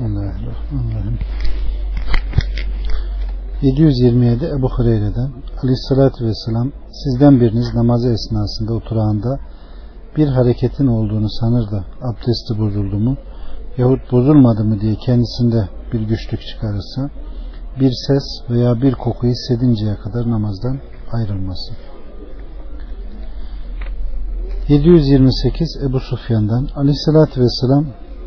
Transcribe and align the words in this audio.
Bismillahirrahmanirrahim. 0.00 1.18
727 3.62 4.44
Ebu 4.44 4.68
Hureyre'den 4.68 5.30
Aleyhisselatü 5.62 6.24
Vesselam 6.24 6.72
sizden 6.92 7.40
biriniz 7.40 7.74
namazı 7.74 8.12
esnasında 8.12 8.74
oturağında 8.74 9.40
bir 10.16 10.28
hareketin 10.28 10.86
olduğunu 10.86 11.30
sanır 11.30 11.70
da 11.70 11.84
abdesti 12.02 12.58
bozuldu 12.58 12.98
mu 12.98 13.16
yahut 13.78 14.12
bozulmadı 14.12 14.64
mı 14.64 14.80
diye 14.80 14.94
kendisinde 14.94 15.68
bir 15.92 16.00
güçlük 16.00 16.40
çıkarırsa 16.40 17.10
bir 17.80 17.92
ses 18.06 18.50
veya 18.50 18.82
bir 18.82 18.92
koku 18.92 19.26
hissedinceye 19.26 19.96
kadar 19.96 20.30
namazdan 20.30 20.78
ayrılmasın. 21.12 21.76
728 24.68 25.78
Ebu 25.84 26.00
Sufyan'dan 26.00 26.68
Aleyhisselatü 26.76 27.40
Vesselam 27.40 27.86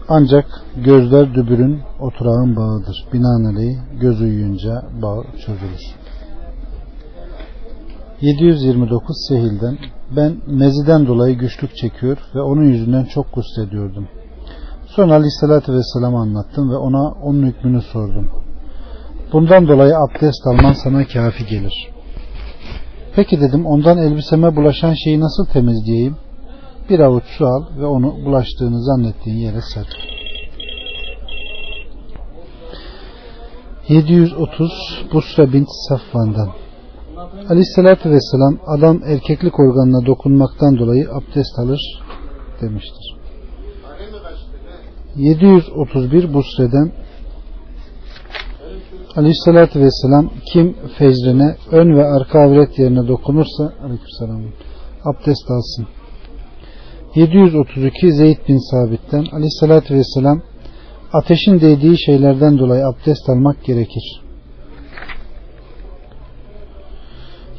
ancak 0.10 0.46
gözler 0.86 1.34
dübürün 1.34 1.82
oturağın 2.00 2.56
bağıdır. 2.56 3.06
Binaenaleyh 3.14 3.78
göz 4.02 4.22
uyuyunca 4.22 4.84
bağ 5.02 5.24
çözülür. 5.46 5.96
729 8.22 9.26
Sehil'den 9.28 9.78
ben 10.16 10.38
meziden 10.48 11.08
dolayı 11.08 11.38
güçlük 11.38 11.76
çekiyor 11.76 12.18
ve 12.36 12.42
onun 12.42 12.64
yüzünden 12.64 13.06
çok 13.06 13.34
guslediyordum. 13.34 14.08
Sonra 14.86 15.14
Aleyhisselatü 15.14 15.74
Vesselam'a 15.74 16.22
anlattım 16.22 16.72
ve 16.72 16.76
ona 16.76 17.12
onun 17.12 17.48
hükmünü 17.48 17.82
sordum. 17.82 18.30
Bundan 19.34 19.68
dolayı 19.68 19.94
abdest 19.98 20.48
alman 20.48 20.74
sana 20.74 21.08
kafi 21.08 21.46
gelir. 21.46 21.90
Peki 23.16 23.42
dedim 23.42 23.66
ondan 23.66 23.98
elbiseme 23.98 24.56
bulaşan 24.56 24.94
şeyi 24.94 25.20
nasıl 25.20 25.46
temizleyeyim? 25.46 26.16
Bir 26.90 27.00
avuç 27.00 27.24
su 27.38 27.46
al 27.46 27.64
ve 27.78 27.86
onu 27.86 28.26
bulaştığını 28.26 28.84
zannettiğin 28.84 29.38
yere 29.38 29.62
ser. 29.74 29.88
730 33.88 34.72
Busra 35.14 35.54
bint 35.54 35.68
Safvan'dan 35.90 36.50
Aleyhisselatü 37.50 38.10
Vesselam 38.10 38.60
adam 38.68 39.00
erkeklik 39.06 39.60
organına 39.60 40.06
dokunmaktan 40.06 40.78
dolayı 40.78 41.10
abdest 41.12 41.60
alır 41.60 41.82
demiştir. 42.62 43.16
731 45.16 46.34
Busre'den 46.34 46.92
Aleyhisselatü 49.16 49.80
Vesselam 49.80 50.30
kim 50.54 50.76
fecrine 50.98 51.56
ön 51.72 51.98
ve 51.98 52.06
arka 52.06 52.40
avret 52.40 52.80
yerine 52.80 53.08
dokunursa 53.08 53.74
Aleykümselam 53.84 54.42
abdest 55.06 55.52
alsın. 55.52 55.88
732 57.16 58.12
Zeyd 58.12 58.38
bin 58.48 58.58
Sabit'ten 58.72 59.26
Aleyhisselatü 59.32 59.96
Vesselam 59.96 60.42
ateşin 61.14 61.62
değdiği 61.62 62.06
şeylerden 62.06 62.58
dolayı 62.58 62.88
abdest 62.88 63.30
almak 63.30 63.64
gerekir. 63.64 64.22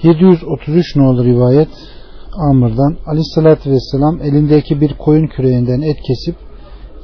733 0.02 0.96
nolu 0.96 1.24
rivayet 1.24 1.68
Amr'dan 2.50 2.96
Aleyhisselatü 3.06 3.70
Vesselam 3.70 4.22
elindeki 4.22 4.80
bir 4.80 4.94
koyun 4.98 5.26
küreğinden 5.26 5.80
et 5.80 5.96
kesip 6.06 6.36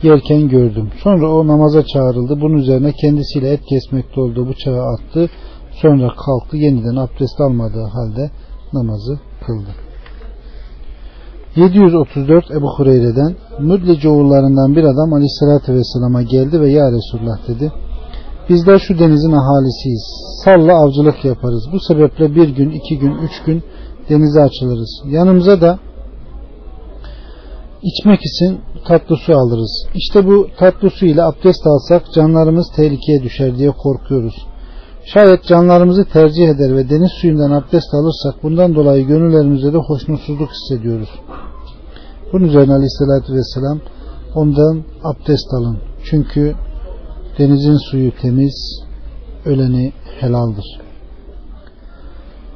yerken 0.02 0.48
gördüm. 0.48 0.90
Sonra 1.02 1.34
o 1.34 1.46
namaza 1.46 1.84
çağrıldı. 1.86 2.40
Bunun 2.40 2.56
üzerine 2.56 2.92
kendisiyle 2.92 3.50
et 3.52 3.60
kesmekte 3.68 4.20
olduğu 4.20 4.48
bıçağı 4.48 4.82
attı. 4.82 5.30
Sonra 5.70 6.08
kalktı. 6.08 6.56
Yeniden 6.56 6.96
abdest 6.96 7.40
almadığı 7.40 7.84
halde 7.84 8.30
namazı 8.72 9.20
kıldı. 9.46 9.89
734 11.56 12.50
Ebu 12.50 12.68
Hureyre'den 12.76 13.36
Müdlice 13.60 14.08
oğullarından 14.08 14.76
bir 14.76 14.84
adam 14.84 15.12
Aleyhisselatü 15.12 15.74
Vesselam'a 15.74 16.22
geldi 16.22 16.60
ve 16.60 16.70
Ya 16.70 16.92
Resulullah 16.92 17.48
dedi. 17.48 17.72
Bizler 18.48 18.78
şu 18.78 18.98
denizin 18.98 19.32
ahalisiyiz. 19.32 20.04
Salla 20.44 20.74
avcılık 20.82 21.24
yaparız. 21.24 21.68
Bu 21.72 21.80
sebeple 21.80 22.34
bir 22.34 22.48
gün, 22.48 22.70
iki 22.70 22.98
gün, 22.98 23.14
üç 23.14 23.42
gün 23.46 23.62
denize 24.08 24.42
açılırız. 24.42 25.02
Yanımıza 25.06 25.60
da 25.60 25.78
içmek 27.82 28.20
için 28.20 28.60
tatlı 28.88 29.16
su 29.16 29.34
alırız. 29.34 29.86
İşte 29.94 30.26
bu 30.26 30.46
tatlı 30.58 30.90
su 30.90 31.06
ile 31.06 31.22
abdest 31.22 31.66
alsak 31.66 32.12
canlarımız 32.12 32.66
tehlikeye 32.76 33.22
düşer 33.22 33.58
diye 33.58 33.70
korkuyoruz. 33.70 34.46
Şayet 35.04 35.44
canlarımızı 35.44 36.04
tercih 36.04 36.48
eder 36.48 36.76
ve 36.76 36.90
deniz 36.90 37.10
suyundan 37.20 37.50
abdest 37.50 37.94
alırsak 37.94 38.42
bundan 38.42 38.74
dolayı 38.74 39.06
gönüllerimizde 39.06 39.72
de 39.72 39.76
hoşnutsuzluk 39.76 40.50
hissediyoruz. 40.50 41.08
Bunun 42.32 42.44
üzerine 42.44 42.72
aleyhissalatü 42.72 43.32
vesselam 43.32 43.80
ondan 44.34 44.84
abdest 45.04 45.54
alın. 45.54 45.78
Çünkü 46.04 46.54
denizin 47.38 47.76
suyu 47.90 48.12
temiz, 48.22 48.84
öleni 49.44 49.92
helaldir. 50.20 50.80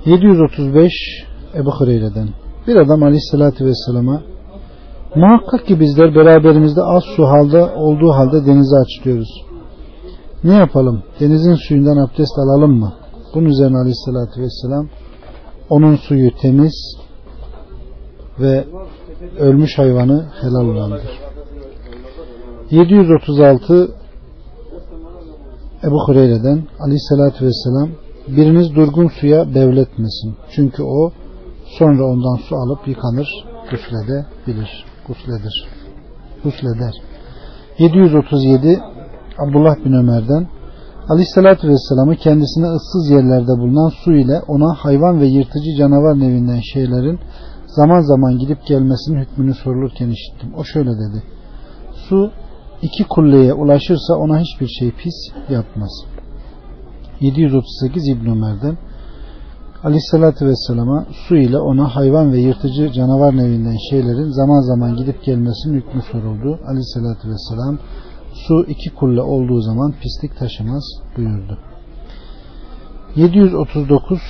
735 0.07 0.93
Ebu 1.55 1.71
Hureyre'den 1.71 2.29
bir 2.67 2.77
adam 2.77 3.03
aleyhissalatü 3.03 3.67
vesselama 3.67 4.23
muhakkak 5.17 5.67
ki 5.67 5.81
bizler 5.81 6.15
beraberimizde 6.15 6.83
az 6.83 7.03
su 7.17 7.25
halde 7.25 7.65
olduğu 7.65 8.11
halde 8.11 8.47
denize 8.47 8.77
açılıyoruz. 8.77 9.45
Ne 10.45 10.55
yapalım? 10.55 11.03
Denizin 11.21 11.55
suyundan 11.55 11.97
abdest 11.97 12.39
alalım 12.39 12.79
mı? 12.79 12.93
Bunun 13.35 13.45
üzerine 13.47 13.79
aleyhissalatü 13.79 14.43
vesselam 14.43 14.89
onun 15.71 15.97
suyu 15.97 16.31
temiz 16.43 16.97
ve 18.41 18.65
ölmüş 19.39 19.79
hayvanı 19.79 20.27
helal 20.41 20.69
olandır. 20.69 21.03
736 22.71 23.89
Ebu 25.85 26.09
Hureyre'den 26.09 26.63
aleyhissalatü 26.81 27.47
vesselam 27.47 27.89
biriniz 28.29 28.75
durgun 28.75 29.09
suya 29.09 29.55
devletmesin. 29.55 30.37
Çünkü 30.51 30.83
o 30.83 31.13
sonra 31.79 32.05
ondan 32.05 32.37
su 32.49 32.57
alıp 32.57 32.89
yıkanır, 32.89 33.29
gusledebilir. 33.71 34.85
Gusledir. 35.07 35.69
Gusleder. 36.45 36.95
737 37.79 38.81
Abdullah 39.39 39.85
bin 39.85 39.93
Ömer'den 39.93 40.49
Aleyhisselatü 41.09 41.69
Vesselam'ı 41.69 42.17
kendisine 42.17 42.67
ıssız 42.67 43.11
yerlerde 43.11 43.59
bulunan 43.59 43.89
su 44.05 44.13
ile 44.13 44.41
ona 44.49 44.75
hayvan 44.75 45.21
ve 45.21 45.27
yırtıcı 45.27 45.77
canavar 45.79 46.21
nevinden 46.21 46.61
şeylerin 46.73 47.21
zaman 47.67 48.01
zaman 48.01 48.39
gidip 48.39 48.67
gelmesinin 48.67 49.21
hükmünü 49.21 49.55
sorulurken 49.55 50.09
işittim. 50.09 50.55
O 50.57 50.65
şöyle 50.65 50.91
dedi. 50.91 51.23
Su 52.09 52.31
iki 52.83 53.05
kulleye 53.05 53.55
ulaşırsa 53.55 54.15
ona 54.15 54.39
hiçbir 54.39 54.69
şey 54.69 54.91
pis 54.91 55.15
yapmaz. 55.49 56.05
738 57.21 58.09
İbn 58.09 58.31
Ömer'den 58.31 58.79
Aleyhisselatü 59.85 60.47
Vesselam'a 60.47 61.07
su 61.29 61.37
ile 61.37 61.59
ona 61.59 61.97
hayvan 61.97 62.33
ve 62.33 62.39
yırtıcı 62.39 62.93
canavar 62.93 63.37
nevinden 63.37 63.77
şeylerin 63.91 64.31
zaman 64.31 64.61
zaman 64.61 64.97
gidip 64.97 65.25
gelmesinin 65.25 65.75
hükmü 65.75 66.03
soruldu. 66.13 66.61
Aleyhisselatü 66.67 67.29
Vesselam 67.29 67.79
su 68.47 68.65
iki 68.69 68.95
kulle 68.95 69.23
olduğu 69.23 69.61
zaman 69.61 69.95
pislik 70.03 70.39
taşımaz 70.39 70.85
buyurdu. 71.17 71.59
739 73.17 74.21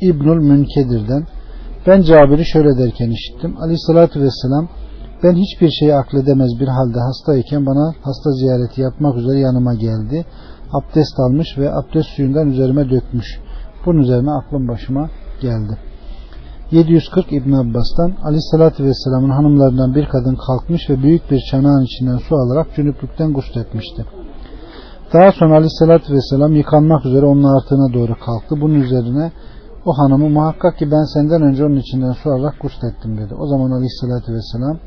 İbnül 0.00 0.40
Münkedir'den 0.40 1.26
ben 1.86 2.02
Cabir'i 2.02 2.44
şöyle 2.46 2.78
derken 2.78 3.10
işittim. 3.10 3.56
Aleyhissalatü 3.62 4.20
vesselam 4.20 4.68
ben 5.22 5.34
hiçbir 5.34 5.70
şeyi 5.70 5.94
akledemez 5.94 6.50
bir 6.60 6.68
halde 6.68 6.98
hastayken 7.00 7.66
bana 7.66 7.94
hasta 8.02 8.32
ziyareti 8.32 8.80
yapmak 8.80 9.16
üzere 9.16 9.38
yanıma 9.38 9.74
geldi. 9.74 10.24
Abdest 10.72 11.20
almış 11.20 11.58
ve 11.58 11.74
abdest 11.74 12.08
suyundan 12.08 12.48
üzerime 12.48 12.90
dökmüş. 12.90 13.40
Bunun 13.86 13.98
üzerine 13.98 14.30
aklım 14.30 14.68
başıma 14.68 15.10
geldi. 15.40 15.78
740 16.70 17.32
İbn 17.32 17.52
Abbas'tan 17.52 18.12
Aleyhisselatü 18.24 18.84
Vesselam'ın 18.84 19.30
hanımlarından 19.30 19.94
bir 19.94 20.06
kadın 20.08 20.38
kalkmış 20.46 20.90
ve 20.90 21.02
büyük 21.02 21.30
bir 21.30 21.40
çanağın 21.50 21.84
içinden 21.84 22.18
su 22.18 22.36
alarak 22.36 22.74
cünüplükten 22.76 23.32
gusletmişti. 23.32 24.04
Daha 25.12 25.32
sonra 25.32 25.54
Aleyhisselatü 25.54 26.14
Vesselam 26.14 26.52
yıkanmak 26.52 27.06
üzere 27.06 27.26
onun 27.26 27.44
artığına 27.44 27.92
doğru 27.94 28.14
kalktı. 28.26 28.60
Bunun 28.60 28.74
üzerine 28.74 29.32
o 29.84 29.92
hanımı 29.98 30.28
muhakkak 30.28 30.78
ki 30.78 30.90
ben 30.90 31.14
senden 31.14 31.42
önce 31.42 31.64
onun 31.64 31.76
içinden 31.76 32.12
su 32.12 32.30
alarak 32.30 32.60
guslettim 32.60 33.18
dedi. 33.18 33.34
O 33.34 33.46
zaman 33.46 33.70
Aleyhisselatü 33.70 34.34
Vesselam 34.34 34.78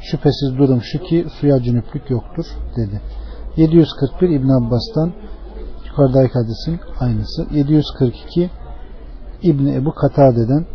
şüphesiz 0.00 0.58
durum 0.58 0.82
şu 0.82 0.98
ki 0.98 1.26
suya 1.40 1.62
cünüplük 1.62 2.10
yoktur 2.10 2.46
dedi. 2.76 3.00
741 3.56 4.28
İbn 4.28 4.48
Abbas'tan 4.48 5.12
yukarıdaki 5.86 6.32
hadisin 6.32 6.80
aynısı. 7.00 7.46
742 7.54 8.50
İbni 9.42 9.74
Ebu 9.74 9.94
Katade'den 9.94 10.66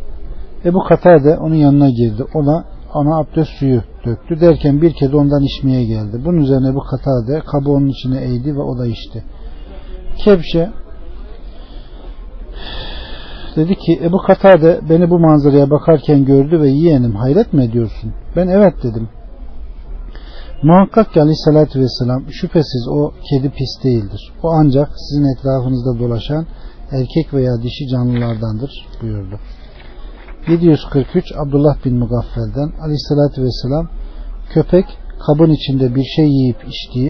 Ebu 0.66 0.80
Katade 0.84 1.38
onun 1.38 1.56
yanına 1.56 1.90
girdi. 1.90 2.26
Ona 2.34 2.66
ona 2.94 3.18
abdest 3.18 3.50
suyu 3.50 3.82
döktü. 4.06 4.42
Derken 4.42 4.82
bir 4.82 4.94
kedi 4.94 5.16
ondan 5.16 5.44
içmeye 5.44 5.86
geldi. 5.86 6.22
Bunun 6.26 6.38
üzerine 6.38 6.68
Ebu 6.68 6.80
Katade 6.80 7.40
kabı 7.40 7.72
onun 7.72 7.88
içine 7.88 8.24
eğdi 8.24 8.56
ve 8.56 8.62
o 8.62 8.78
da 8.78 8.86
içti. 8.86 9.24
Kebşe 10.18 10.70
dedi 13.56 13.76
ki 13.76 14.00
Ebu 14.04 14.18
Katade 14.18 14.80
beni 14.90 15.10
bu 15.10 15.20
manzaraya 15.20 15.70
bakarken 15.70 16.26
gördü 16.26 16.62
ve 16.62 16.70
yeğenim 16.70 17.16
hayret 17.16 17.54
mi 17.54 17.64
ediyorsun? 17.64 18.14
Ben 18.36 18.48
evet 18.48 18.74
dedim. 18.84 19.10
Muhakkak 20.64 21.14
ki 21.14 21.22
aleyhissalatü 21.22 21.80
vesselam 21.80 22.24
şüphesiz 22.32 22.88
o 22.92 23.12
kedi 23.30 23.50
pis 23.50 23.84
değildir. 23.84 24.34
O 24.44 24.50
ancak 24.52 24.90
sizin 24.98 25.26
etrafınızda 25.34 26.00
dolaşan 26.00 26.46
erkek 26.92 27.34
veya 27.34 27.62
dişi 27.64 27.88
canlılardandır 27.88 28.72
buyurdu. 29.02 29.40
743 30.48 31.32
Abdullah 31.38 31.86
bin 31.86 31.96
Mugaffel'den 31.96 32.70
aleyhissalatü 32.82 33.44
vesselam 33.44 33.90
köpek 34.50 34.86
kabın 35.28 35.52
içinde 35.52 35.96
bir 35.96 36.04
şey 36.16 36.26
yiyip 36.26 36.58
içtiği 36.68 37.06